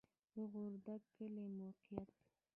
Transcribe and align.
د 0.33 0.35
غورک 0.51 1.03
کلی 1.15 1.45
موقعیت 1.59 2.09